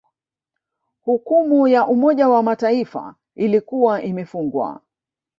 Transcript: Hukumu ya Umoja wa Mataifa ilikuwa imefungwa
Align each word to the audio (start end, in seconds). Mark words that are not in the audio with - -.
Hukumu 1.01 1.67
ya 1.67 1.87
Umoja 1.87 2.29
wa 2.29 2.43
Mataifa 2.43 3.15
ilikuwa 3.35 4.01
imefungwa 4.01 4.81